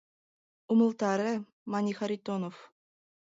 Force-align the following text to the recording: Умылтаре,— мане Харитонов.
Умылтаре,— 0.71 1.33
мане 1.71 1.91
Харитонов. 1.97 2.55